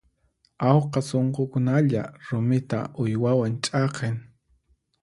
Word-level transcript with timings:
Awqa 0.69 0.99
sunqukunalla 1.09 2.03
rumita 2.29 2.79
uywaman 3.05 3.53
ch'aqin. 3.69 4.15